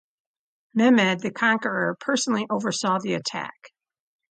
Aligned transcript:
Mehmed 0.73 1.19
the 1.19 1.29
Conqueror 1.29 1.95
personally 1.99 2.47
oversaw 2.49 2.97
the 2.99 3.13
attack. 3.13 3.71